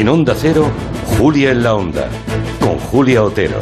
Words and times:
En 0.00 0.08
Onda 0.08 0.34
Cero, 0.34 0.66
Julia 1.18 1.50
en 1.50 1.62
la 1.62 1.74
Onda, 1.74 2.08
con 2.58 2.78
Julia 2.78 3.22
Otero. 3.22 3.58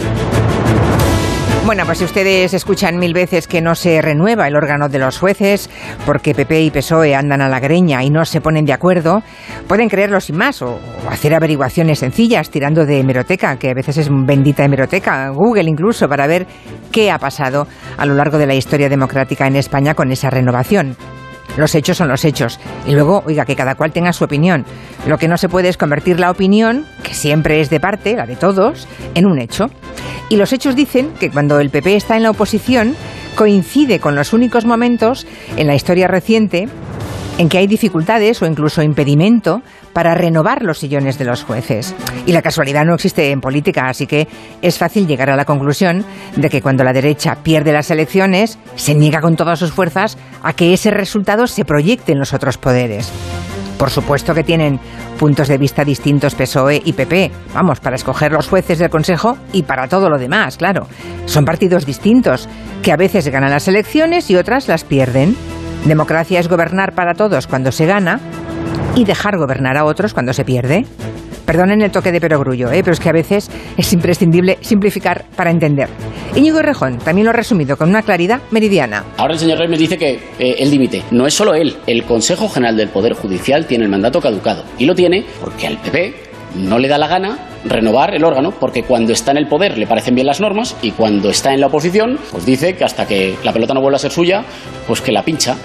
Bueno, 1.66 1.82
pues 1.84 1.98
si 1.98 2.04
ustedes 2.04 2.54
escuchan 2.54 2.96
mil 2.96 3.12
veces 3.12 3.48
que 3.48 3.60
no 3.60 3.74
se 3.74 4.00
renueva 4.00 4.46
el 4.46 4.54
órgano 4.54 4.88
de 4.88 5.00
los 5.00 5.18
jueces 5.18 5.68
porque 6.06 6.36
PP 6.36 6.62
y 6.62 6.70
PSOE 6.70 7.16
andan 7.16 7.42
a 7.42 7.48
la 7.48 7.58
greña 7.58 8.04
y 8.04 8.10
no 8.10 8.24
se 8.24 8.40
ponen 8.40 8.66
de 8.66 8.72
acuerdo, 8.72 9.24
pueden 9.66 9.88
creerlo 9.88 10.20
sin 10.20 10.36
más 10.36 10.62
o, 10.62 10.78
hacer 11.10 11.34
averiguaciones 11.34 11.98
sencillas 11.98 12.50
tirando 12.50 12.86
de 12.86 13.00
hemeroteca, 13.00 13.56
que 13.56 13.70
a 13.70 13.74
veces 13.74 13.96
es 13.96 14.08
bendita 14.08 14.64
hemeroteca, 14.64 15.30
Google 15.30 15.68
incluso, 15.68 16.08
para 16.08 16.28
ver 16.28 16.46
qué 16.92 17.10
ha 17.10 17.18
pasado 17.18 17.66
a 17.96 18.06
lo 18.06 18.14
largo 18.14 18.38
de 18.38 18.46
la 18.46 18.54
historia 18.54 18.88
democrática 18.88 19.48
en 19.48 19.56
España 19.56 19.94
con 19.94 20.12
esa 20.12 20.30
renovación. 20.30 20.96
Los 21.58 21.74
hechos 21.74 21.96
son 21.96 22.06
los 22.08 22.24
hechos. 22.24 22.60
Y 22.86 22.92
luego, 22.92 23.24
oiga, 23.26 23.44
que 23.44 23.56
cada 23.56 23.74
cual 23.74 23.90
tenga 23.90 24.12
su 24.12 24.22
opinión. 24.22 24.64
Lo 25.08 25.18
que 25.18 25.26
no 25.26 25.36
se 25.36 25.48
puede 25.48 25.68
es 25.68 25.76
convertir 25.76 26.20
la 26.20 26.30
opinión, 26.30 26.86
que 27.02 27.14
siempre 27.14 27.60
es 27.60 27.68
de 27.68 27.80
parte, 27.80 28.14
la 28.14 28.26
de 28.26 28.36
todos, 28.36 28.86
en 29.14 29.26
un 29.26 29.40
hecho. 29.40 29.68
Y 30.30 30.36
los 30.36 30.52
hechos 30.52 30.76
dicen 30.76 31.10
que 31.18 31.30
cuando 31.30 31.58
el 31.58 31.70
PP 31.70 31.96
está 31.96 32.16
en 32.16 32.22
la 32.22 32.30
oposición, 32.30 32.94
coincide 33.34 33.98
con 33.98 34.14
los 34.14 34.32
únicos 34.32 34.64
momentos 34.64 35.26
en 35.56 35.66
la 35.66 35.74
historia 35.74 36.06
reciente 36.06 36.68
en 37.38 37.48
que 37.48 37.58
hay 37.58 37.66
dificultades 37.66 38.42
o 38.42 38.46
incluso 38.46 38.82
impedimento 38.82 39.62
para 39.92 40.14
renovar 40.14 40.62
los 40.62 40.78
sillones 40.78 41.18
de 41.18 41.24
los 41.24 41.44
jueces. 41.44 41.94
Y 42.26 42.32
la 42.32 42.42
casualidad 42.42 42.84
no 42.84 42.94
existe 42.94 43.30
en 43.30 43.40
política, 43.40 43.88
así 43.88 44.06
que 44.06 44.28
es 44.60 44.76
fácil 44.76 45.06
llegar 45.06 45.30
a 45.30 45.36
la 45.36 45.44
conclusión 45.44 46.04
de 46.36 46.50
que 46.50 46.60
cuando 46.60 46.84
la 46.84 46.92
derecha 46.92 47.36
pierde 47.42 47.72
las 47.72 47.90
elecciones, 47.90 48.58
se 48.74 48.94
niega 48.94 49.20
con 49.20 49.36
todas 49.36 49.58
sus 49.58 49.72
fuerzas 49.72 50.18
a 50.42 50.52
que 50.52 50.74
ese 50.74 50.90
resultado 50.90 51.46
se 51.46 51.64
proyecte 51.64 52.12
en 52.12 52.18
los 52.18 52.34
otros 52.34 52.58
poderes. 52.58 53.10
Por 53.78 53.90
supuesto 53.90 54.34
que 54.34 54.42
tienen 54.42 54.80
puntos 55.18 55.46
de 55.46 55.56
vista 55.56 55.84
distintos 55.84 56.34
PSOE 56.34 56.82
y 56.84 56.92
PP, 56.92 57.30
vamos, 57.54 57.78
para 57.78 57.94
escoger 57.94 58.32
los 58.32 58.48
jueces 58.48 58.80
del 58.80 58.90
Consejo 58.90 59.38
y 59.52 59.62
para 59.62 59.86
todo 59.86 60.10
lo 60.10 60.18
demás, 60.18 60.56
claro. 60.56 60.88
Son 61.26 61.44
partidos 61.44 61.86
distintos, 61.86 62.48
que 62.82 62.90
a 62.90 62.96
veces 62.96 63.28
ganan 63.28 63.50
las 63.50 63.68
elecciones 63.68 64.30
y 64.30 64.36
otras 64.36 64.66
las 64.66 64.82
pierden. 64.82 65.36
Democracia 65.88 66.38
es 66.38 66.48
gobernar 66.48 66.94
para 66.94 67.14
todos 67.14 67.46
cuando 67.46 67.72
se 67.72 67.86
gana 67.86 68.20
y 68.94 69.04
dejar 69.04 69.38
gobernar 69.38 69.78
a 69.78 69.84
otros 69.84 70.12
cuando 70.12 70.34
se 70.34 70.44
pierde. 70.44 70.84
Perdonen 71.46 71.80
el 71.80 71.90
toque 71.90 72.12
de 72.12 72.20
perogrullo, 72.20 72.70
¿eh? 72.70 72.82
pero 72.84 72.92
es 72.92 73.00
que 73.00 73.08
a 73.08 73.12
veces 73.12 73.50
es 73.74 73.92
imprescindible 73.94 74.58
simplificar 74.60 75.24
para 75.34 75.50
entender. 75.50 75.88
Íñigo 76.36 76.60
Rejón 76.60 76.98
también 76.98 77.24
lo 77.24 77.30
ha 77.30 77.32
resumido 77.32 77.78
con 77.78 77.88
una 77.88 78.02
claridad 78.02 78.42
meridiana. 78.50 79.02
Ahora 79.16 79.32
el 79.32 79.38
señor 79.38 79.58
Reyes 79.58 79.78
dice 79.78 79.96
que 79.96 80.20
eh, 80.38 80.56
el 80.58 80.70
límite 80.70 81.04
no 81.10 81.26
es 81.26 81.32
solo 81.32 81.54
él. 81.54 81.74
El 81.86 82.04
Consejo 82.04 82.50
General 82.50 82.76
del 82.76 82.90
Poder 82.90 83.14
Judicial 83.14 83.64
tiene 83.64 83.84
el 83.84 83.90
mandato 83.90 84.20
caducado. 84.20 84.64
Y 84.78 84.84
lo 84.84 84.94
tiene 84.94 85.24
porque 85.40 85.66
al 85.66 85.78
PP 85.78 86.14
no 86.56 86.78
le 86.78 86.88
da 86.88 86.98
la 86.98 87.08
gana 87.08 87.38
renovar 87.64 88.14
el 88.14 88.24
órgano, 88.24 88.52
porque 88.52 88.82
cuando 88.82 89.12
está 89.12 89.32
en 89.32 89.38
el 89.38 89.48
poder 89.48 89.78
le 89.78 89.86
parecen 89.86 90.14
bien 90.14 90.26
las 90.26 90.40
normas 90.40 90.76
y 90.82 90.92
cuando 90.92 91.30
está 91.30 91.52
en 91.52 91.60
la 91.60 91.66
oposición, 91.66 92.18
pues 92.30 92.46
dice 92.46 92.76
que 92.76 92.84
hasta 92.84 93.06
que 93.06 93.36
la 93.42 93.52
pelota 93.52 93.74
no 93.74 93.80
vuelva 93.80 93.96
a 93.96 94.00
ser 94.00 94.10
suya, 94.10 94.44
pues 94.86 95.00
que 95.00 95.12
la 95.12 95.22
pincha. 95.22 95.56